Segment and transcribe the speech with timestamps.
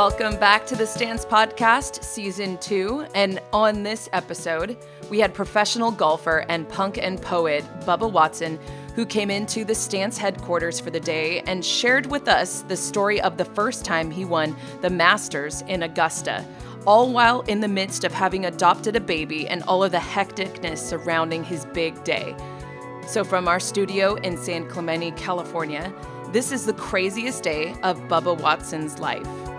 [0.00, 3.08] Welcome back to the Stance Podcast, Season 2.
[3.14, 4.78] And on this episode,
[5.10, 8.58] we had professional golfer and punk and poet Bubba Watson,
[8.94, 13.20] who came into the Stance headquarters for the day and shared with us the story
[13.20, 16.46] of the first time he won the Masters in Augusta,
[16.86, 20.78] all while in the midst of having adopted a baby and all of the hecticness
[20.78, 22.34] surrounding his big day.
[23.06, 25.92] So, from our studio in San Clemente, California,
[26.32, 29.49] this is the craziest day of Bubba Watson's life.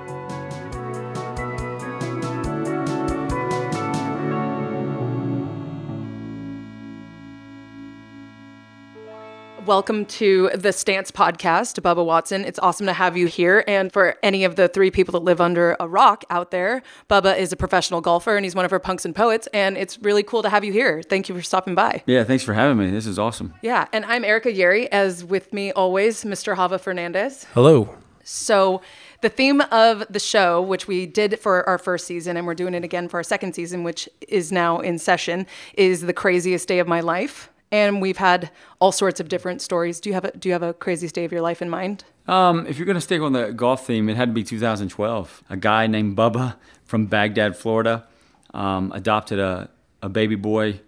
[9.65, 12.45] Welcome to the Stance Podcast, Bubba Watson.
[12.45, 13.63] It's awesome to have you here.
[13.67, 17.37] And for any of the three people that live under a rock out there, Bubba
[17.37, 19.47] is a professional golfer and he's one of our punks and poets.
[19.53, 21.03] And it's really cool to have you here.
[21.03, 22.01] Thank you for stopping by.
[22.07, 22.89] Yeah, thanks for having me.
[22.89, 23.53] This is awesome.
[23.61, 26.55] Yeah, and I'm Erica Yeri, as with me always, Mr.
[26.55, 27.45] Hava Fernandez.
[27.53, 27.95] Hello.
[28.23, 28.81] So,
[29.21, 32.73] the theme of the show, which we did for our first season and we're doing
[32.73, 36.79] it again for our second season, which is now in session, is the craziest day
[36.79, 37.51] of my life.
[37.71, 39.99] And we've had all sorts of different stories.
[39.99, 42.03] Do you have a, do you have a craziest day of your life in mind?
[42.27, 45.43] Um, if you're to stick on the golf theme, it had to be 2012.
[45.49, 48.05] A guy named Bubba from Bagdad, Florida,
[48.53, 49.69] um, adopted a,
[50.01, 50.81] a baby boy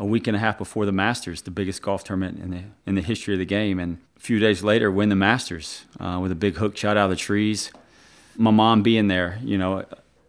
[0.00, 2.94] a week and a half before the Masters, the biggest golf tournament in the in
[2.94, 3.78] the history of the game.
[3.78, 7.04] And a few days later, win the Masters uh, with a big hook shot out
[7.04, 7.70] of the trees.
[8.36, 9.84] My mom being there, you know,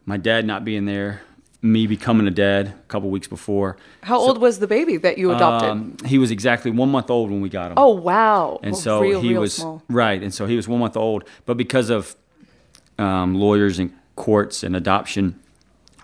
[0.06, 1.22] my dad not being there,
[1.62, 3.78] me becoming a dad a couple weeks before.
[4.02, 5.70] How so, old was the baby that you adopted?
[5.70, 7.76] Um, he was exactly one month old when we got him.
[7.78, 8.60] Oh wow!
[8.64, 9.84] And well, so real, he real was small.
[9.90, 11.24] right, and so he was one month old.
[11.46, 12.16] But because of
[12.98, 15.40] um, lawyers and courts and adoption,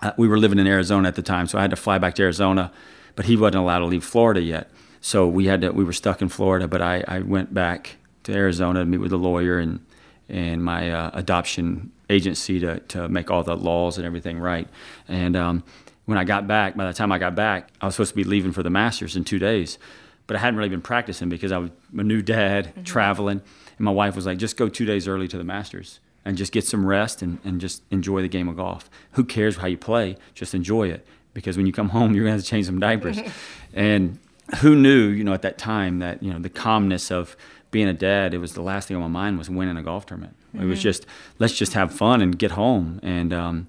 [0.02, 2.14] uh, we were living in Arizona at the time, so I had to fly back
[2.16, 2.72] to Arizona.
[3.16, 5.70] But he wasn't allowed to leave Florida yet, so we had to.
[5.72, 6.68] We were stuck in Florida.
[6.68, 9.80] But I, I went back to Arizona to meet with a lawyer and
[10.28, 14.68] and my uh, adoption agency to, to make all the laws and everything right.
[15.08, 15.64] And um,
[16.06, 18.24] when I got back, by the time I got back, I was supposed to be
[18.24, 19.78] leaving for the Masters in two days.
[20.26, 22.82] But I hadn't really been practicing because I was a new dad, mm-hmm.
[22.82, 23.40] traveling.
[23.76, 26.52] And my wife was like, just go two days early to the Masters and just
[26.52, 28.90] get some rest and, and just enjoy the game of golf.
[29.12, 30.16] Who cares how you play?
[30.34, 31.06] Just enjoy it.
[31.32, 33.18] Because when you come home, you're going to have to change some diapers.
[33.74, 34.18] and
[34.60, 37.36] who knew, you know, at that time that, you know, the calmness of
[37.70, 40.06] being a dad, it was the last thing on my mind was winning a golf
[40.06, 40.36] tournament.
[40.48, 40.64] Mm-hmm.
[40.64, 40.84] It was mm-hmm.
[40.84, 41.06] just,
[41.38, 43.00] let's just have fun and get home.
[43.02, 43.68] And, um,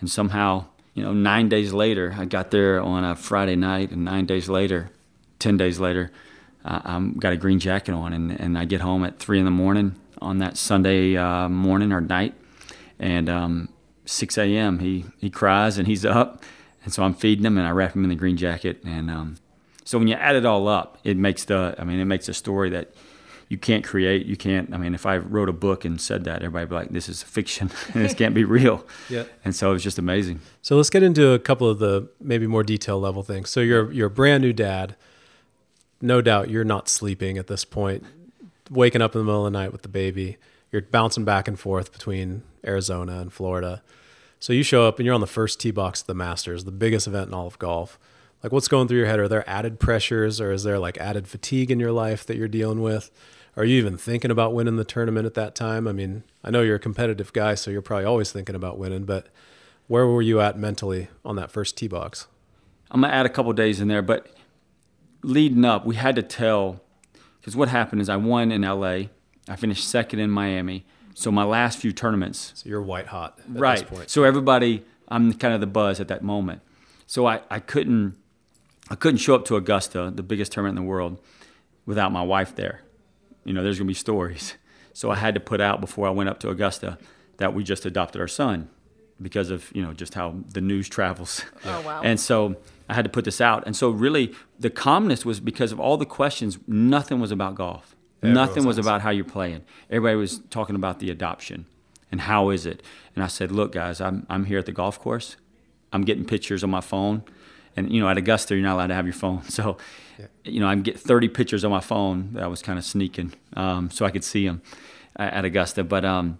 [0.00, 0.66] and somehow
[0.98, 4.48] you know, nine days later, I got there on a Friday night, and nine days
[4.48, 4.90] later,
[5.38, 6.10] 10 days later,
[6.64, 9.44] uh, I got a green jacket on, and, and I get home at 3 in
[9.44, 12.34] the morning on that Sunday uh, morning or night,
[12.98, 13.68] and um,
[14.06, 16.42] 6 a.m., he, he cries and he's up,
[16.82, 19.36] and so I'm feeding him, and I wrap him in the green jacket, and um,
[19.84, 22.34] so when you add it all up, it makes the, I mean, it makes a
[22.34, 22.92] story that
[23.48, 24.26] you can't create.
[24.26, 24.72] You can't.
[24.74, 27.22] I mean, if I wrote a book and said that, everybody'd be like, "This is
[27.22, 27.70] fiction.
[27.94, 29.24] this can't be real." yeah.
[29.44, 30.40] And so it was just amazing.
[30.60, 33.48] So let's get into a couple of the maybe more detail level things.
[33.50, 34.96] So you're you're a brand new dad.
[36.00, 38.04] No doubt you're not sleeping at this point.
[38.70, 40.36] Waking up in the middle of the night with the baby.
[40.70, 43.82] You're bouncing back and forth between Arizona and Florida.
[44.38, 46.70] So you show up and you're on the first tee box of the Masters, the
[46.70, 47.98] biggest event in all of golf.
[48.42, 49.18] Like what's going through your head?
[49.18, 52.46] Are there added pressures or is there like added fatigue in your life that you're
[52.46, 53.10] dealing with?
[53.56, 55.88] Are you even thinking about winning the tournament at that time?
[55.88, 59.04] I mean, I know you're a competitive guy, so you're probably always thinking about winning,
[59.04, 59.26] but
[59.88, 62.28] where were you at mentally on that first tee box?
[62.90, 64.28] I'm gonna add a couple days in there, but
[65.22, 66.80] leading up, we had to tell
[67.40, 69.04] because what happened is I won in LA,
[69.48, 70.84] I finished second in Miami.
[71.14, 72.52] So my last few tournaments.
[72.54, 73.88] So you're white hot right.
[74.08, 76.62] So everybody, I'm kind of the buzz at that moment.
[77.06, 78.16] So I, I couldn't
[78.90, 81.18] I couldn't show up to Augusta, the biggest tournament in the world,
[81.86, 82.82] without my wife there
[83.48, 84.54] you know, there's going to be stories.
[84.92, 86.98] So I had to put out before I went up to Augusta
[87.38, 88.68] that we just adopted our son
[89.20, 91.44] because of, you know, just how the news travels.
[91.64, 92.02] Oh, wow.
[92.04, 92.56] And so
[92.88, 93.64] I had to put this out.
[93.66, 97.96] And so really the calmness was because of all the questions, nothing was about golf.
[98.22, 99.64] nothing was about how you're playing.
[99.88, 101.66] Everybody was talking about the adoption
[102.10, 102.82] and how is it.
[103.14, 105.36] And I said, look, guys, I'm, I'm here at the golf course.
[105.92, 107.22] I'm getting pictures on my phone.
[107.78, 109.42] And, you know, at Augusta, you're not allowed to have your phone.
[109.48, 109.78] So
[110.18, 110.26] yeah.
[110.44, 113.34] you know, I get 30 pictures on my phone that I was kind of sneaking
[113.54, 114.62] um, so I could see them
[115.16, 115.84] at Augusta.
[115.84, 116.38] But um,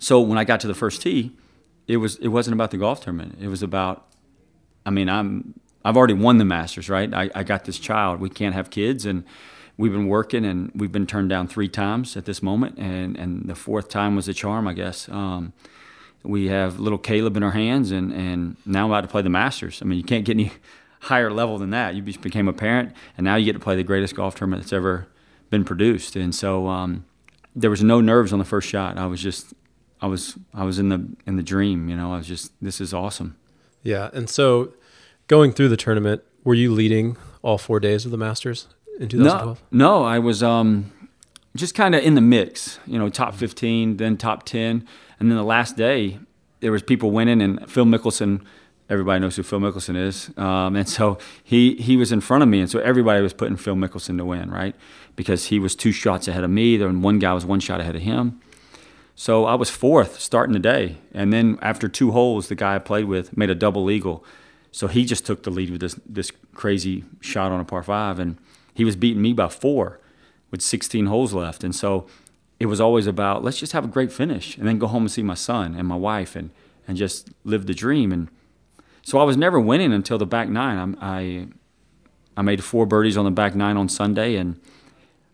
[0.00, 1.32] so when I got to the first tee,
[1.86, 3.38] it was it wasn't about the golf tournament.
[3.40, 4.06] It was about,
[4.86, 5.54] I mean, I'm
[5.84, 7.12] I've already won the Masters, right?
[7.12, 8.20] I, I got this child.
[8.20, 9.24] We can't have kids, and
[9.76, 13.48] we've been working, and we've been turned down three times at this moment, and and
[13.48, 15.08] the fourth time was a charm, I guess.
[15.08, 15.52] Um,
[16.22, 19.30] we have little Caleb in our hands, and and now I'm about to play the
[19.30, 19.80] Masters.
[19.82, 20.52] I mean, you can't get any
[21.00, 21.94] higher level than that.
[21.94, 24.62] You just became a parent, and now you get to play the greatest golf tournament
[24.62, 25.08] that's ever
[25.50, 26.16] been produced.
[26.16, 27.04] And so um,
[27.54, 28.98] there was no nerves on the first shot.
[28.98, 29.52] I was just,
[30.00, 31.88] I was I was in the in the dream.
[31.88, 33.36] You know, I was just this is awesome.
[33.82, 34.10] Yeah.
[34.12, 34.72] And so
[35.26, 38.68] going through the tournament, were you leading all four days of the Masters
[39.00, 39.62] in 2012?
[39.70, 40.92] No, no, I was um,
[41.56, 42.78] just kind of in the mix.
[42.86, 44.86] You know, top 15, then top 10,
[45.20, 46.18] and then the last day
[46.60, 48.44] there was people winning, and Phil Mickelson.
[48.88, 52.48] Everybody knows who Phil Mickelson is, um, and so he he was in front of
[52.48, 54.74] me, and so everybody was putting Phil Mickelson to win, right?
[55.16, 57.96] Because he was two shots ahead of me, and one guy was one shot ahead
[57.96, 58.40] of him.
[59.14, 62.78] So I was fourth starting the day, and then after two holes, the guy I
[62.78, 64.24] played with made a double eagle,
[64.72, 68.18] so he just took the lead with this this crazy shot on a par five,
[68.18, 68.36] and
[68.74, 70.00] he was beating me by four
[70.52, 72.06] with 16 holes left, and so
[72.60, 75.10] it was always about let's just have a great finish and then go home and
[75.10, 76.50] see my son and my wife and
[76.86, 78.28] and just live the dream and
[79.02, 80.78] so I was never winning until the back nine.
[80.78, 81.48] I'm, I
[82.36, 84.60] I made four birdies on the back nine on Sunday and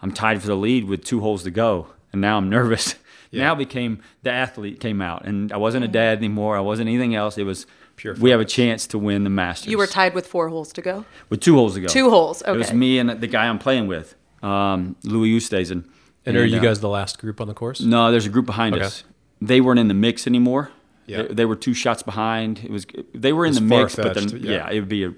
[0.01, 2.95] I'm tied for the lead with two holes to go and now I'm nervous.
[3.31, 3.45] Yeah.
[3.45, 6.57] Now became the athlete came out and I wasn't a dad anymore.
[6.57, 7.37] I wasn't anything else.
[7.37, 7.67] It was
[7.97, 9.71] Pure we have a chance to win the Masters.
[9.71, 11.05] You were tied with four holes to go.
[11.29, 11.89] with two holes to go.
[11.89, 12.43] Two holes.
[12.43, 12.53] Okay.
[12.53, 15.85] It was me and the guy I'm playing with, um, Louis Oosthuizen.
[16.27, 17.81] And are you uh, guys the last group on the course?
[17.81, 18.85] No, there's a group behind Okay.
[18.85, 19.05] us.
[19.41, 20.71] They weren't in the mix anymore.
[21.07, 21.23] Yeah.
[21.23, 22.61] They, they were two shots behind.
[22.65, 24.51] It was they were in the mix, but then yeah.
[24.51, 24.71] yeah.
[24.71, 25.15] it would be a,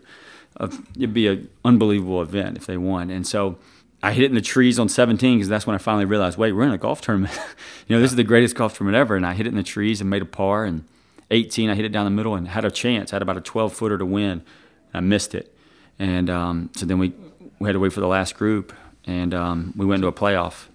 [0.56, 3.10] a it'd be an unbelievable event if they won.
[3.10, 3.58] And so
[4.02, 6.52] I hit it in the trees on 17 because that's when I finally realized, wait,
[6.52, 7.36] we're in a golf tournament.
[7.88, 9.16] you know, this is the greatest golf tournament ever.
[9.16, 10.64] And I hit it in the trees and made a par.
[10.64, 10.84] And
[11.30, 13.10] 18, I hit it down the middle and had a chance.
[13.10, 14.30] had about a 12 footer to win.
[14.30, 15.54] And I missed it.
[15.98, 17.12] And um, so then we
[17.58, 18.72] we had to wait for the last group,
[19.06, 20.66] and um, we went to a playoff.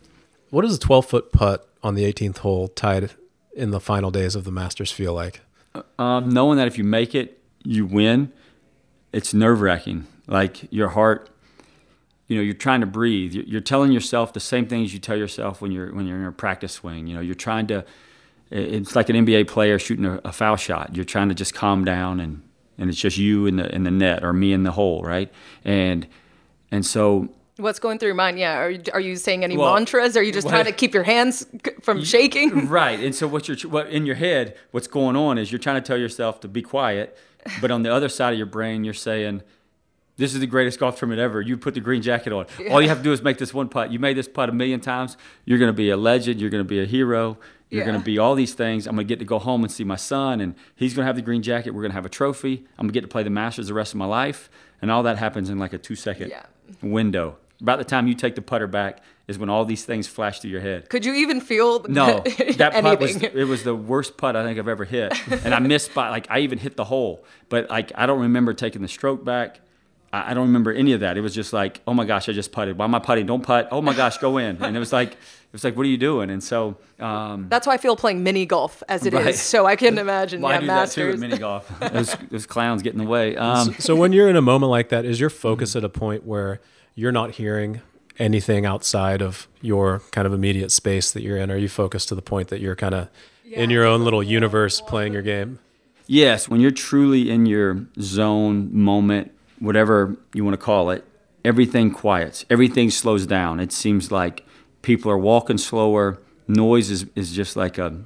[0.50, 3.12] What does a 12 foot putt on the 18th hole tied
[3.56, 5.42] in the final days of the Masters feel like?
[6.00, 8.32] um, knowing that if you make it, you win,
[9.12, 10.08] it's nerve wracking.
[10.28, 11.30] Like your heart,
[12.28, 13.34] you know, you're trying to breathe.
[13.34, 16.26] You're, you're telling yourself the same things you tell yourself when you're when you're in
[16.26, 17.08] a practice swing.
[17.08, 17.86] You know, you're trying to.
[18.52, 20.96] It's like an NBA player shooting a, a foul shot.
[20.96, 22.42] You're trying to just calm down, and
[22.78, 25.32] and it's just you in the in the net or me in the hole, right?
[25.64, 26.08] And
[26.72, 28.38] and so What's going through your mind?
[28.38, 28.58] Yeah.
[28.58, 30.18] Are, you- are you saying any Well, mantras?
[30.18, 31.46] Are you just trying to keep your hands
[31.82, 32.68] from shaking?
[32.70, 35.82] right and so what you're what in your head what's going on is you're trying
[35.82, 37.18] to tell yourself to be quiet
[37.62, 39.42] but on the other side of your brain you're saying
[40.18, 42.90] this is the greatest golf tournament ever you put the green jacket on all you
[42.90, 45.16] have to do is make this one putt you made this putt a million times
[45.46, 47.38] you're going to be a legend you're going to be a hero
[47.70, 47.88] you're Yeah.
[47.88, 49.84] going to be all these things i'm going to get to go home and see
[49.84, 52.10] my son and he's going to have the green jacket we're going to have a
[52.10, 54.50] trophy i'm going to get to play the masters the rest of my life
[54.82, 56.46] and all that happens in like a two second Yeah.
[56.82, 60.40] window about the time you take the putter back is when all these things flash
[60.40, 62.20] through your head Could you even feel the- no,
[62.58, 65.14] that putt was it was the worst putt I think I've ever hit,
[65.46, 68.54] and I missed by like I even hit the hole, but like I don't remember
[68.54, 69.60] taking the stroke back.
[70.14, 71.18] I I don't remember any of that.
[71.18, 72.78] It was just like, oh my gosh, I just putted.
[72.78, 73.26] Why am I putting?
[73.26, 73.68] Don't putt.
[73.72, 74.62] Oh my gosh, go in.
[74.64, 75.18] And it was like, it
[75.52, 76.30] was like, what are you doing?
[76.30, 79.26] And so, um, That's how I feel playing mini golf as it is.
[79.26, 79.36] Right.
[79.36, 80.42] So I can imagine.
[80.42, 80.96] well, yeah, I do masters.
[80.96, 81.80] that too at mini golf.
[81.92, 83.36] those, those clowns get in the way.
[83.36, 86.26] Um, So when you're in a moment like that, is your focus at a point
[86.26, 86.62] where
[86.96, 87.82] you're not hearing
[88.18, 91.52] anything outside of your kind of immediate space that you're in?
[91.52, 93.10] Are you focused to the point that you're kind of
[93.44, 95.60] in your own little universe playing your game?
[96.08, 101.04] Yes, when you're truly in your zone, moment, whatever you want to call it,
[101.44, 102.46] everything quiets.
[102.50, 103.60] Everything slows down.
[103.60, 104.46] It seems like
[104.82, 106.22] people are walking slower.
[106.48, 108.02] Noise is, is just like a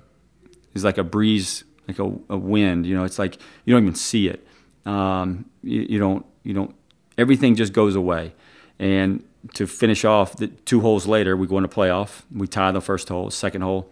[0.74, 2.86] is like a breeze, like a, a wind.
[2.86, 4.48] You know, it's like you don't even see it.
[4.86, 6.74] Um, you, you don't you don't.
[7.18, 8.34] Everything just goes away.
[8.80, 9.24] And
[9.56, 12.22] to finish off, the two holes later, we go into playoff.
[12.34, 13.30] We tie the first hole.
[13.30, 13.90] Second hole,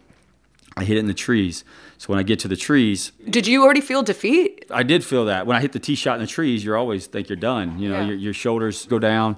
[0.76, 1.64] I hit it in the trees.
[1.98, 4.66] So when I get to the trees, Did you already feel defeat?
[4.72, 6.64] I did feel that when I hit the tee shot in the trees.
[6.64, 7.80] You're always think you're done.
[7.80, 8.06] You know, Yeah.
[8.08, 9.38] your, your shoulders go down.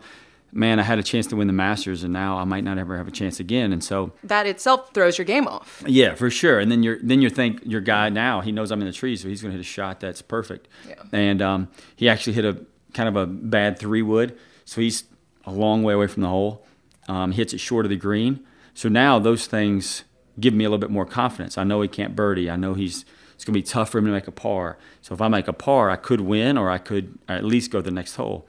[0.51, 2.97] Man, I had a chance to win the Masters, and now I might not ever
[2.97, 3.71] have a chance again.
[3.71, 5.83] And so, That itself throws your game off.
[5.85, 6.59] yeah, for sure.
[6.59, 9.21] And then you're then you think your guy now he knows I'm in the trees,
[9.21, 10.67] so he's going to hit a shot that's perfect.
[10.87, 10.95] Yeah.
[11.11, 12.65] And um, he actually hit a
[12.95, 15.03] kind of a bad three wood, so he's
[15.45, 16.65] a long way away from the hole.
[17.07, 18.45] Um, hits it short of the green.
[18.73, 20.03] So now those things
[20.39, 21.57] give me a little bit more confidence.
[21.57, 22.49] I know he can't birdie.
[22.49, 23.03] I know he's
[23.33, 24.77] it's going to be tough for him to make a par.
[25.01, 27.79] So if I make a par, I could win, or I could at least go
[27.79, 28.45] to the next hole.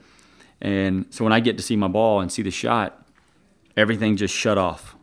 [0.59, 3.07] And so when I get to see my ball and see the shot,
[3.77, 4.97] everything just shut off.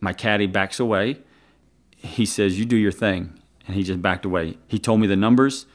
[0.00, 1.18] My caddy backs away.
[1.96, 4.58] He says, "You do your thing," and he just backed away.
[4.66, 5.66] He told me the numbers,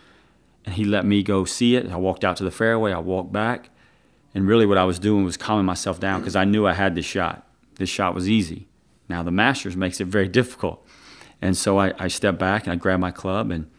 [0.66, 1.90] and he let me go see it.
[1.90, 2.92] I walked out to the fairway.
[2.92, 3.70] I walked back,
[4.34, 6.96] and really what I was doing was calming myself down because I knew I had
[6.96, 7.48] this shot.
[7.76, 8.68] This shot was easy.
[9.08, 10.86] Now the Masters makes it very difficult,
[11.42, 13.70] and so I, I stepped back and I grabbed my club and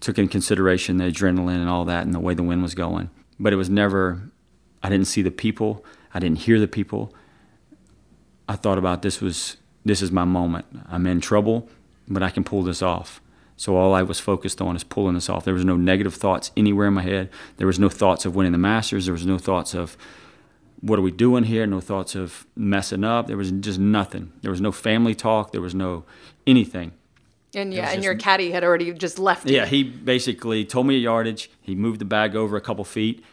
[0.00, 3.10] took in consideration the adrenaline and all that and the way the wind was going.
[3.38, 4.30] But it was never.
[4.82, 5.84] I didn't see the people.
[6.12, 7.14] I didn't hear the people.
[8.48, 10.66] I thought about this was this is my moment.
[10.88, 11.68] I'm in trouble.
[12.08, 13.20] but I can pull this off.
[13.56, 15.44] So all I was focused on is pulling this off.
[15.44, 17.30] There was no negative thoughts anywhere in my head.
[17.56, 19.06] There was no thoughts of winning the Masters.
[19.06, 19.96] There was no thoughts of
[20.80, 21.66] what are we doing here?
[21.66, 23.26] No thoughts of messing up.
[23.26, 24.32] There was just nothing.
[24.42, 25.52] There was no family talk.
[25.52, 26.04] There was no
[26.46, 26.92] anything.
[27.54, 29.56] And yeah, and just- your caddy had already just left you.
[29.56, 31.50] Yeah, he basically told me a yardage.
[31.62, 33.24] He moved the bag over a couple feet,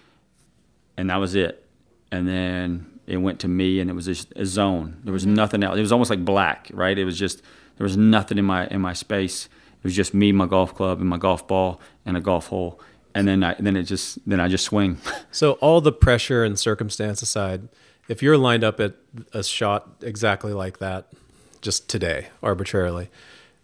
[0.95, 1.65] and that was it.
[2.11, 5.01] And then it went to me, and it was just a zone.
[5.03, 5.33] There was mm-hmm.
[5.33, 5.77] nothing else.
[5.77, 6.97] It was almost like black, right?
[6.97, 7.41] It was just
[7.77, 9.49] there was nothing in my in my space.
[9.83, 12.79] It was just me, my golf club, and my golf ball, and a golf hole.
[13.13, 14.97] And then I then it just then I just swing.
[15.31, 17.67] So all the pressure and circumstance aside,
[18.07, 18.93] if you're lined up at
[19.33, 21.07] a shot exactly like that,
[21.61, 23.09] just today, arbitrarily,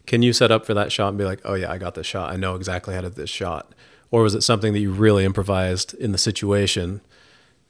[0.08, 2.08] can you set up for that shot and be like, "Oh yeah, I got this
[2.08, 2.34] shot.
[2.34, 3.74] I know exactly how to this shot,"
[4.12, 7.02] or was it something that you really improvised in the situation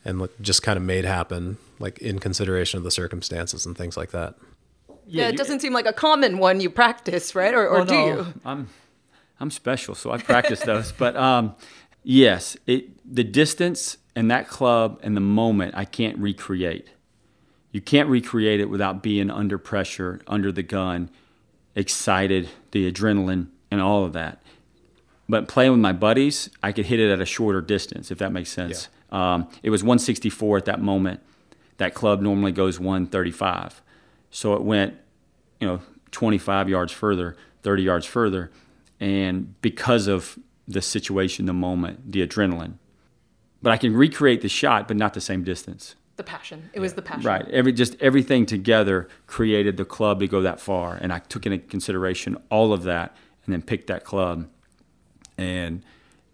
[0.04, 4.12] and just kind of made happen, like in consideration of the circumstances and things like
[4.12, 4.36] that?
[5.10, 7.54] Yeah, it you- doesn't seem like a common one you practice, right?
[7.54, 8.26] Or, or Well, do no, you?
[8.46, 8.70] I'm
[9.40, 10.92] I'm special, so I practice those.
[10.92, 11.56] But um,
[12.04, 16.90] yes, it the distance and that club and the moment I can't recreate.
[17.72, 21.10] You can't recreate it without being under pressure, under the gun,
[21.76, 24.42] excited, the adrenaline, and all of that.
[25.28, 28.32] But playing with my buddies, I could hit it at a shorter distance, if that
[28.32, 28.88] makes sense.
[29.12, 31.20] Um, it was 164 at that moment.
[31.78, 33.82] That club normally goes 135.
[34.32, 34.96] So it went,
[35.60, 35.82] you know,
[36.12, 38.52] 25 yards further, 30 yards further.
[39.00, 42.74] And because of the situation, the moment, the adrenaline.
[43.62, 45.96] But I can recreate the shot, but not the same distance.
[46.16, 46.70] The passion.
[46.74, 47.24] It was the passion.
[47.24, 47.48] Right.
[47.50, 51.60] Every just everything together created the club to go that far, and I took into
[51.60, 54.48] consideration all of that, and then picked that club,
[55.38, 55.82] and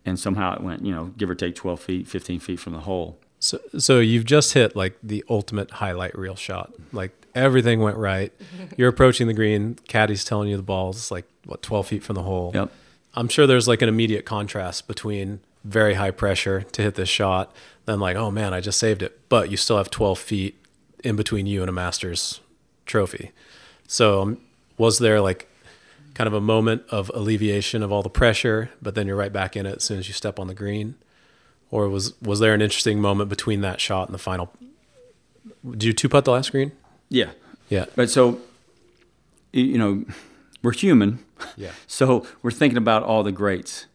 [0.05, 2.79] and somehow it went, you know, give or take twelve feet, fifteen feet from the
[2.79, 3.19] hole.
[3.39, 6.73] So, so you've just hit like the ultimate highlight reel shot.
[6.91, 8.33] Like everything went right.
[8.77, 9.75] You're approaching the green.
[9.87, 12.51] Caddy's telling you the ball's like what 12 feet from the hole.
[12.53, 12.71] Yep.
[13.13, 17.53] I'm sure there's like an immediate contrast between very high pressure to hit this shot,
[17.85, 20.55] then like, oh man, I just saved it, but you still have 12 feet
[21.03, 22.39] in between you and a Masters
[22.85, 23.31] trophy.
[23.87, 24.37] So, um,
[24.77, 25.47] was there like
[26.13, 29.55] kind of a moment of alleviation of all the pressure, but then you're right back
[29.55, 30.95] in it as soon as you step on the green?
[31.71, 34.51] Or was was there an interesting moment between that shot and the final?
[35.69, 36.71] Did you two putt the last green?
[37.09, 37.31] Yeah.
[37.69, 37.85] Yeah.
[37.95, 38.39] But so,
[39.51, 40.05] you know,
[40.61, 41.19] we're human.
[41.57, 41.71] Yeah.
[41.87, 43.85] So we're thinking about all the greats.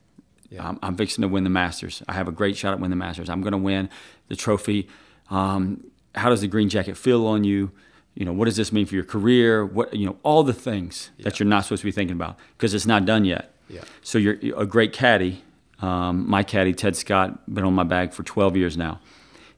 [0.50, 0.66] Yeah.
[0.68, 2.02] I'm, I'm fixing to win the Masters.
[2.08, 3.28] I have a great shot at win the Masters.
[3.28, 3.88] I'm going to win
[4.28, 4.88] the trophy.
[5.30, 7.70] Um, how does the green jacket feel on you?
[8.14, 9.64] You know, what does this mean for your career?
[9.64, 12.74] What you know, all the things that you're not supposed to be thinking about because
[12.74, 13.54] it's not done yet.
[13.68, 13.82] Yeah.
[14.02, 15.44] So you're a great caddy.
[15.80, 19.00] Um, my caddy Ted Scott been on my bag for 12 years now.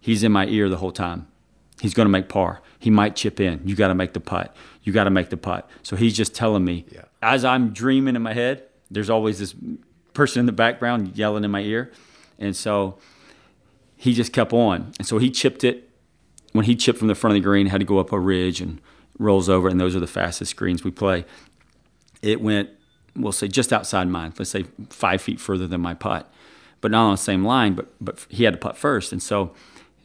[0.01, 1.27] He's in my ear the whole time.
[1.83, 2.63] He's going to make par.
[2.79, 3.61] He might chip in.
[3.67, 4.55] You got to make the putt.
[4.85, 5.69] You got to make the putt.
[5.83, 7.07] So he's just telling me Yeah.
[7.21, 8.63] as I'm dreaming in my head.
[8.89, 9.53] There's always this
[10.15, 11.91] person in the background yelling in my ear,
[12.39, 12.99] and so
[13.97, 14.93] he just kept on.
[14.99, 15.89] And so he chipped it.
[16.53, 18.61] When he chipped from the front of the green, had to go up a ridge
[18.61, 18.81] and
[19.19, 21.25] rolls over, and those are the fastest greens we play.
[22.21, 22.69] It went,
[23.17, 24.35] we'll say, just outside mine.
[24.39, 26.31] Let's say five feet further than my putt,
[26.81, 27.75] but not on the same line.
[27.75, 29.53] But but he had to putt first, and so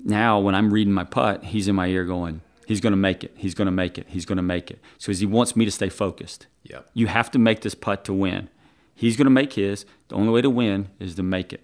[0.08, 3.24] now when I'm reading my putt, he's in my ear going, "He's going to make
[3.24, 3.34] it.
[3.36, 4.06] He's going to make it.
[4.10, 6.48] He's going to make it." So he wants me to stay focused.
[6.64, 6.90] Yep.
[6.94, 8.50] You have to make this putt to win.
[8.96, 9.86] He's going to make his.
[10.08, 11.62] The only way to win is to make it.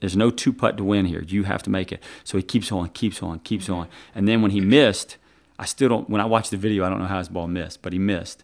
[0.00, 1.22] There's no two putt to win here.
[1.22, 2.02] You have to make it.
[2.24, 3.88] So he keeps on, keeps on, keeps on.
[4.14, 5.16] And then when he missed,
[5.58, 6.08] I still don't.
[6.08, 8.42] When I watch the video, I don't know how his ball missed, but he missed.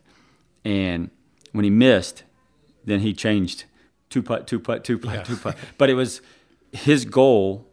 [0.64, 1.10] And
[1.52, 2.24] when he missed,
[2.84, 3.64] then he changed
[4.10, 5.22] two putt, two putt, two putt, Yeah.
[5.22, 5.56] two putt.
[5.78, 6.20] But it was
[6.72, 7.66] his goal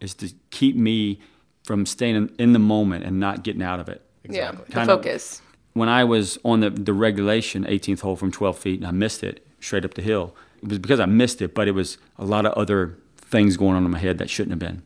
[0.00, 1.20] is to keep me
[1.64, 4.02] from staying in, in the moment and not getting out of it.
[4.24, 4.48] Yeah.
[4.50, 4.64] Exactly.
[4.66, 5.42] The Kind of- focus.
[5.74, 9.22] When I was on the, the regulation 18th hole from 12 feet and I missed
[9.22, 12.24] it straight up the hill, it was because I missed it, but it was a
[12.24, 14.82] lot of other things going on in my head that shouldn't have been.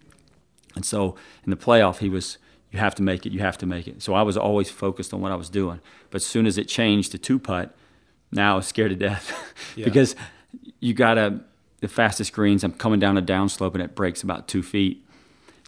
[0.75, 1.15] And so
[1.45, 2.37] in the playoff, he was,
[2.73, 4.03] you have to make it, you have to make it.
[4.03, 5.81] So I was always focused on what I was doing.
[6.11, 7.75] But as soon as it changed to two putt,
[8.31, 9.33] now I was scared to death
[9.77, 9.85] Yeah.
[9.87, 10.15] because
[10.81, 11.41] you got to,
[11.83, 15.05] the fastest greens, I'm coming down a downslope and it breaks about two feet.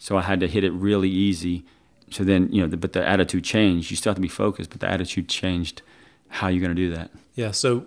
[0.01, 1.65] So I had to hit it really easy.
[2.11, 3.91] So then, you know, the, but the attitude changed.
[3.91, 5.83] You still have to be focused, but the attitude changed.
[6.29, 7.11] How you're you going to do that?
[7.35, 7.51] Yeah.
[7.51, 7.87] So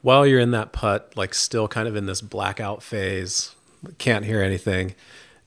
[0.00, 3.56] while you're in that putt, like still kind of in this blackout phase,
[3.98, 4.94] can't hear anything.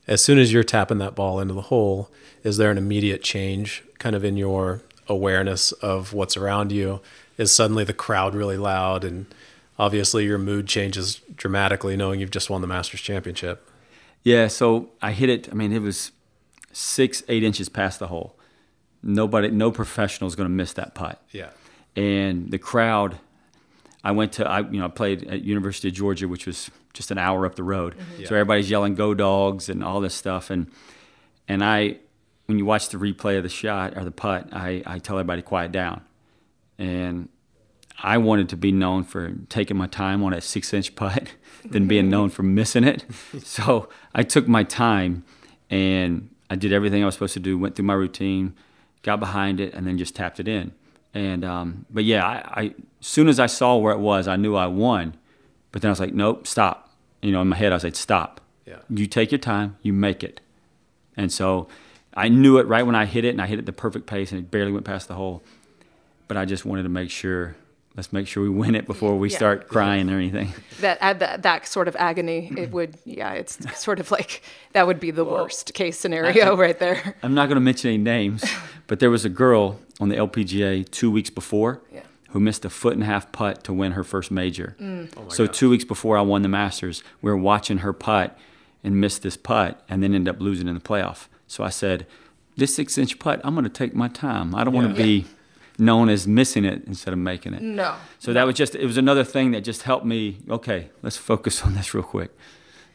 [0.06, 2.10] As soon as you're tapping that ball into the hole,
[2.42, 7.00] is there an immediate change kind of in your awareness of what's around you?
[7.38, 9.24] Is suddenly the crowd really loud and
[9.80, 13.66] obviously your mood changes dramatically knowing you've just won the Masters Championship?
[14.22, 15.48] Yeah, so I hit it.
[15.50, 16.12] I mean, it was
[16.70, 18.38] six, eight inches past the hole.
[19.02, 21.22] Nobody, no professional is going to miss that putt.
[21.30, 21.48] Yeah.
[21.96, 23.18] And the crowd,
[24.04, 27.10] I went to I you know I played at University of Georgia, which was just
[27.10, 27.94] an hour up the road.
[27.94, 28.24] Mm-hmm.
[28.26, 30.70] So everybody's yelling "Go Dogs" and all this stuff, and
[31.48, 31.96] and I
[32.46, 35.42] when you watch the replay of the shot or the putt, I I tell everybody
[35.42, 36.02] to quiet down,
[36.78, 37.28] and
[38.02, 41.86] I wanted to be known for taking my time on a six inch putt than
[41.86, 43.04] being known for missing it.
[43.44, 45.24] So I took my time
[45.68, 48.54] and I did everything I was supposed to do, went through my routine,
[49.02, 50.72] got behind it, and then just tapped it in.
[51.14, 54.36] And um, but yeah, I, I as soon as I saw where it was, I
[54.36, 55.14] knew I won.
[55.72, 56.90] But then I was like, nope, stop.
[57.22, 58.40] You know, in my head, I was like, stop.
[58.66, 58.78] Yeah.
[58.88, 60.40] You take your time, you make it.
[61.16, 61.68] And so
[62.14, 64.32] I knew it right when I hit it, and I hit it the perfect pace,
[64.32, 65.42] and it barely went past the hole.
[66.28, 67.56] But I just wanted to make sure.
[67.96, 69.36] Let's make sure we win it before we Yeah.
[69.36, 70.54] start crying or anything.
[70.80, 74.42] that that, that sort of agony it would yeah it's sort of like
[74.72, 77.98] that would be the worst case scenario right there I'm not going to mention any
[77.98, 78.44] names,
[78.86, 82.00] but there was a girl on the LPGA two weeks before Yeah.
[82.30, 84.76] who missed a foot and a half putt to win her first major.
[84.80, 85.12] Mm.
[85.16, 88.38] Oh so two weeks before I won the Masters, we were watching her putt
[88.84, 91.26] and missed this putt, and then ended up losing in the playoff.
[91.46, 92.06] So I said,
[92.56, 94.54] "This six-inch putt, I'm going to take my time.
[94.54, 95.06] I don't want to Yeah.
[95.06, 95.26] be
[95.80, 98.96] known as missing it instead of making it." no So that was just it was
[98.96, 100.38] another thing that just helped me.
[100.48, 102.30] Okay, let's focus on this real quick.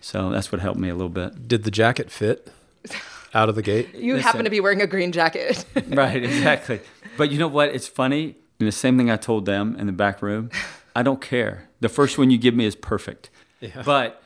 [0.02, 1.48] So that's what helped me a little bit.
[1.48, 2.52] Did the jacket fit
[3.34, 3.94] out of the gate?
[3.96, 4.24] you Listen.
[4.28, 6.80] happen to be wearing a green jacket right, exactly.
[7.18, 7.70] But you know what?
[7.70, 8.36] It's funny.
[8.60, 10.50] And the same thing I told them in the back room.
[10.96, 11.68] I don't care.
[11.82, 13.30] The first one you give me is perfect.
[13.60, 13.82] Yeah.
[13.84, 14.22] But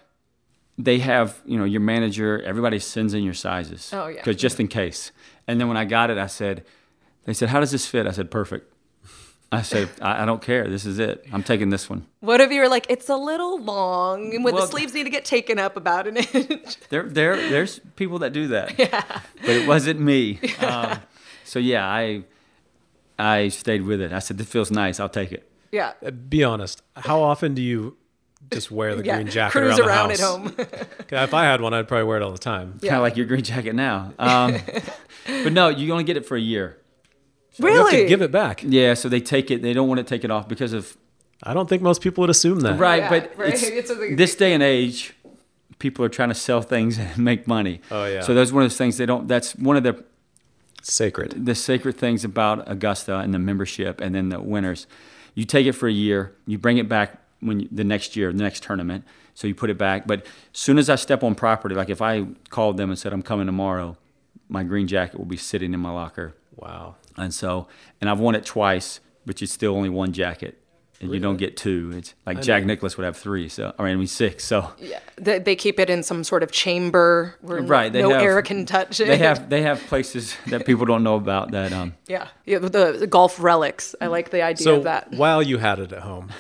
[0.78, 3.90] they have, you know, your manager, everybody sends in your sizes.
[3.92, 4.18] Oh, yeah.
[4.18, 5.12] Because just in case.
[5.48, 6.64] And then when I got it, I said,
[7.26, 8.08] they said, how does this fit?
[8.08, 8.74] I said, perfect.
[9.52, 10.68] I said, I, I don't care.
[10.68, 11.26] This is it.
[11.34, 12.06] I'm taking this one.
[12.20, 15.06] what if you were like it's a little long and with Well- the sleeves need
[15.06, 18.78] to get taken up about an inch There, there, there's people that do that.
[18.80, 19.04] Yeah.
[19.42, 20.40] But it wasn't me.
[20.60, 21.00] Um,
[21.46, 22.24] so yeah, I,
[23.18, 24.12] I stayed with it.
[24.14, 25.00] I said, this feels nice.
[25.00, 25.50] I'll take it.
[25.72, 26.84] yeah Uh, Be honest.
[26.96, 27.98] How often do you
[28.52, 30.30] just wear the yeah green jacket cruise around, around, the at house?
[30.38, 30.50] home
[31.08, 32.80] 'Kay, If I had one, I'd probably wear it all the time.
[32.82, 34.14] kind of like your green jacket now.
[34.20, 34.58] Um,
[35.44, 36.78] but no, you only get it for a year.
[37.60, 38.64] You have really to give it back.
[38.64, 39.62] Yeah, so they take it.
[39.62, 40.96] They don't want to take it off because of
[41.44, 42.78] I don't think most people would assume that.
[42.80, 43.04] right.
[43.04, 43.54] Yeah, but right.
[43.54, 45.14] It's, It's a- this day and age,
[45.80, 47.82] people are trying to sell things and make money.
[47.92, 48.22] Oh, yeah.
[48.22, 49.28] So that's one of those things they don't.
[49.28, 50.04] That's one of the
[50.82, 51.46] Sacred.
[51.46, 54.88] the sacred things about Augusta and the membership, and then the winners.
[55.36, 56.34] You take it for a year.
[56.48, 59.04] You bring it back when you, the next year, the next tournament.
[59.34, 60.08] So you put it back.
[60.08, 63.14] But as soon as I step on property, like if I called them and said
[63.14, 63.98] I'm coming tomorrow,
[64.50, 66.34] my green jacket will be sitting in my locker.
[66.56, 66.96] Wow.
[67.18, 67.68] And so,
[68.00, 70.58] and I've won it twice, but it's still only one jacket,
[71.02, 71.92] and you don't get two.
[71.96, 74.44] It's like Jack Nicklaus would have three, so I mean we six.
[74.44, 78.22] So yeah they, they keep it in some sort of chamber where right, no have,
[78.22, 81.74] air can touch it They have they have places that people don't know about that.
[81.74, 85.44] Um, yeah yeah the, the golf relics i like the idea So of that while
[85.44, 86.32] you had it at home,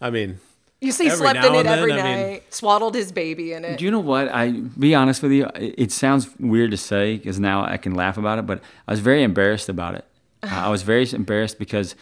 [0.00, 0.38] I mean,
[0.80, 3.10] You see, Every slept now in it and then, every I mean- night, swaddled his
[3.12, 3.78] baby in it.
[3.78, 4.28] Do you know what?
[4.28, 5.46] I be honest with you.
[5.54, 8.92] It it sounds weird to say because now I can laugh about it, but I
[8.92, 10.04] was very embarrassed about it.
[10.50, 11.94] I was very embarrassed because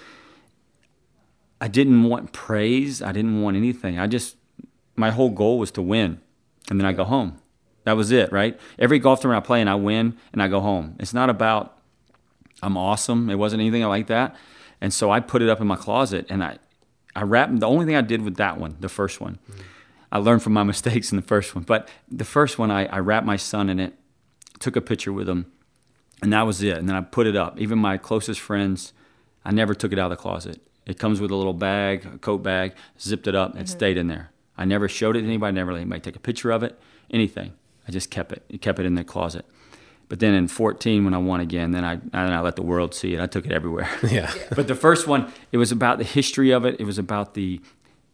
[1.61, 3.03] I didn't want praise.
[3.03, 3.99] I didn't want anything.
[3.99, 4.37] I just
[4.97, 6.21] my whole goal was to win,
[6.71, 7.39] and then I go home.
[7.85, 8.59] That was it, right?
[8.79, 10.97] Every golf tournament I play and I win and I go home.
[10.99, 11.79] It's not about
[12.63, 13.29] I'm awesome.
[13.29, 14.35] It wasn't anything like that.
[14.81, 16.59] And so I put it up in my closet and I
[17.15, 19.39] I wrapped the only thing I did with that one, the first one.
[20.11, 21.65] I learned from my mistakes in the first one.
[21.65, 23.95] But the first one I, I wrapped my son in it,
[24.59, 25.47] took a picture with him,
[26.23, 26.77] and that was it.
[26.77, 27.61] And then I put it up.
[27.61, 28.93] Even my closest friends,
[29.45, 30.61] I never took it out of the closet.
[30.87, 33.67] It comes with a little bag, a coat bag, zipped it up, it mm-hmm.
[33.67, 34.31] stayed in there.
[34.57, 36.79] I never showed it to anybody, never let anybody take a picture of it,
[37.11, 37.55] anything.
[37.89, 38.43] I just kept it.
[38.49, 39.45] It kept it in the closet.
[40.09, 42.95] But then in 14, when I won again, then I, then I let the world
[42.95, 43.21] see it.
[43.21, 43.89] I took it everywhere.
[44.09, 44.33] yeah.
[44.55, 46.77] but the first one, it was about the history of it.
[46.79, 47.61] It was about the,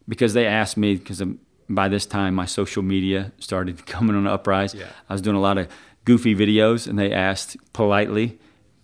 [0.09, 4.25] because they asked me, because um, by this time my social media started coming on
[4.25, 4.75] the uprise.
[4.75, 4.89] Yeah.
[5.09, 5.69] I was doing a lot of
[6.05, 8.39] goofy videos, and they asked politely,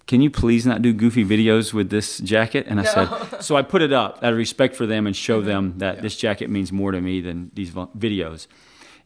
[0.06, 2.66] can you please not do goofy videos with this jacket?
[2.68, 3.08] And I said,
[3.42, 5.48] so I put it up out of respect for them and show mm-hmm.
[5.48, 8.46] them that this jacket means more to me than these videos.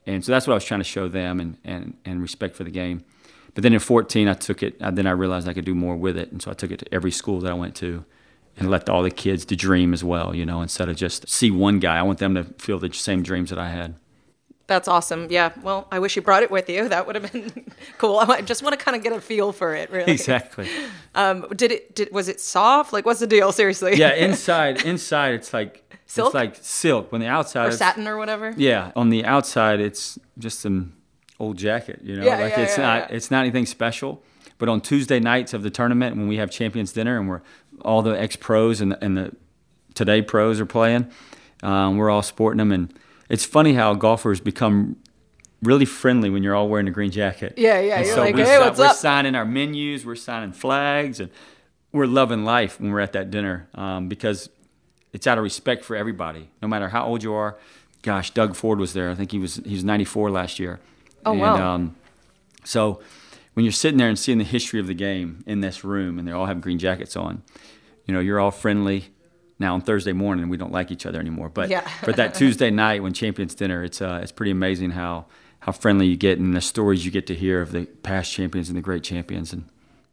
[0.07, 2.65] And so that's what I was trying to show them and, and, and respect for
[2.65, 3.05] the game.
[3.55, 6.17] But then in 14, I took it, then I realized I could do more with
[6.17, 6.31] it.
[6.31, 8.05] And so I took it to every school that I went to
[8.57, 11.51] and let all the kids to dream as well, you know, instead of just see
[11.51, 11.99] one guy.
[11.99, 13.95] I want them to feel the same dreams that I had.
[14.71, 15.27] That's awesome.
[15.31, 15.51] Yeah.
[15.63, 16.89] Well, I wish you brought it with you.
[16.95, 17.67] That would have been
[17.99, 18.19] cool.
[18.19, 20.13] I just want to kind of get a feel for it, really.
[20.13, 20.69] Exactly.
[21.17, 21.97] Um, did it?
[21.97, 22.93] Did was it soft?
[22.93, 23.51] Like, what's the deal?
[23.51, 23.97] Seriously.
[23.97, 26.29] Yeah, inside, inside it's like Silk?
[26.29, 27.11] It's like silk.
[27.11, 28.55] When the outside, or satin or whatever.
[28.57, 30.93] Yeah, on the outside, it's just an
[31.41, 32.01] old jacket.
[32.05, 34.23] You know, Yeah, like yeah, it's yeah, not it's not anything special.
[34.59, 37.43] But on Tuesday nights of the tournament, when we have champions dinner and we're
[37.83, 39.35] all the ex pros and the, and the
[39.95, 41.11] today pros are playing,
[41.63, 42.93] Um, we're all sporting them, and
[43.31, 44.97] it's funny how golfers become
[45.63, 47.55] really friendly when you're all wearing a green jacket.
[47.57, 50.17] Yeah, yeah, And you're so like, we "Hey, what's we're up?" signing our menus, we're
[50.17, 51.31] signing flags, and
[51.93, 54.51] we're loving life when we're at that dinner um, because
[55.13, 57.59] it's out of respect for everybody, no matter how old you are.
[58.03, 59.11] Gosh, Doug Ford was there.
[59.11, 60.81] I think he was he was 94 last year.
[61.25, 61.75] Oh, and, wow.
[61.75, 61.97] Um,
[62.65, 63.01] so
[63.55, 66.27] when you're sitting there and seeing the history of the game in this room, and
[66.27, 67.43] they all have green jackets on,
[68.07, 69.11] you know, you're all friendly.
[69.61, 71.49] Now on Thursday morning, we don't like each other anymore.
[71.51, 71.89] But Yeah.
[72.05, 75.27] but that Tuesday night when Champions Dinner, it's uh, it's pretty amazing how
[75.61, 78.69] how friendly you get and the stories you get to hear of the past champions
[78.71, 79.53] and the great champions.
[79.53, 79.65] And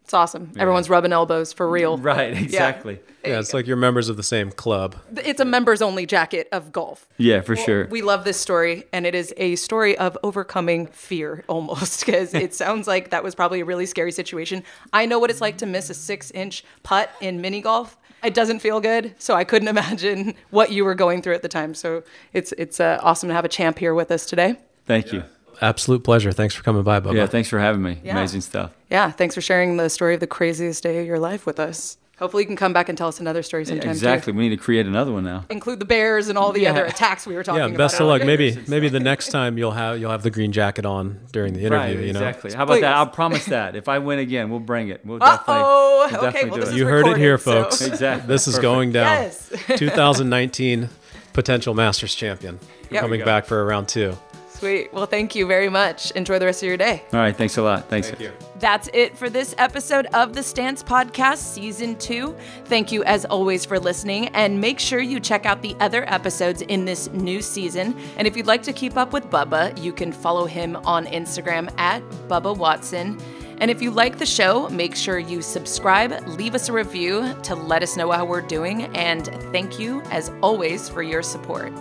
[0.03, 0.51] It's awesome.
[0.57, 1.97] Everyone's rubbing elbows for real.
[2.13, 2.99] right, exactly.
[3.23, 4.95] Yeah, it's like you're members of the same club.
[5.15, 7.07] It's a members only jacket of golf.
[7.17, 7.87] Yeah, for sure.
[7.87, 12.53] We love this story, and it is a story of overcoming fear almost, because it
[12.53, 14.63] sounds like that was probably a really scary situation.
[14.91, 17.97] I know what it's like to miss a six inch putt in mini golf.
[18.23, 21.47] It doesn't feel good, so I couldn't imagine what you were going through at the
[21.49, 21.73] time.
[21.73, 22.03] So
[22.33, 24.57] it's it's uh, awesome to have a champ here with us today.
[24.85, 25.23] Thank you.
[25.61, 26.31] Absolute pleasure.
[26.31, 27.15] Thanks for coming by, Bubba.
[27.15, 27.99] Yeah, thanks for having me.
[28.03, 28.11] Yeah.
[28.11, 28.71] Amazing stuff.
[28.91, 31.97] Yeah, thanks for sharing the story of the craziest day of your life with us.
[32.19, 33.91] Hopefully, you can come back and tell us another story sometime.
[33.91, 34.33] exactly.
[34.33, 34.37] Too.
[34.39, 35.45] We need to create another one now.
[35.49, 36.71] Include the bears and all the Yeah.
[36.71, 37.69] other attacks we were talking about.
[37.69, 37.83] yeah, about.
[37.85, 38.23] best of luck.
[38.25, 41.59] Maybe maybe the next time you'll have you'll have the green jacket on during the
[41.59, 41.77] interview.
[41.77, 42.53] right, you know, exactly.
[42.53, 42.81] How about Please.
[42.81, 42.95] that?
[42.95, 43.75] I'll promise that.
[43.75, 45.01] If I win again, we'll bring it.
[45.05, 45.27] We'll Uh-oh.
[45.29, 46.73] definitely, we'll Okay, definitely well, do this it.
[46.73, 47.77] is you heard it here, folks.
[47.79, 48.27] so- Exactly.
[48.27, 48.61] This is Perfect.
[48.63, 49.05] going down.
[49.23, 49.51] Yes.
[49.77, 50.89] 2019
[51.33, 52.59] potential Masters champion.
[52.89, 53.01] Yep.
[53.01, 53.25] Coming go.
[53.25, 54.17] back for a round two.
[54.57, 54.91] Sweet.
[54.91, 56.09] Well, thank you very much.
[56.11, 57.03] Enjoy the rest of your day.
[57.13, 57.35] All right.
[57.35, 57.89] Thanks a lot.
[57.89, 58.09] Thanks.
[58.09, 58.31] Thank you.
[58.57, 62.35] That's it for this episode of the Stance Podcast Season 2.
[62.65, 66.63] Thank you, as always, for listening, and make sure you check out the other episodes
[66.63, 67.95] in this new season.
[68.17, 71.71] And if you'd like to keep up with Bubba, you can follow him on Instagram
[71.77, 73.19] at Bubba Watson.
[73.59, 77.53] And if you like the show, make sure you subscribe, leave us a review to
[77.53, 81.71] let us know how we're doing, and thank you, as always, for your support.